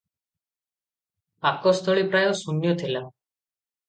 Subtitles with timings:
[1.45, 3.03] ପାକସ୍ଥଳୀ ପ୍ରାୟ ଶୂନ୍ୟ ଥିଲା।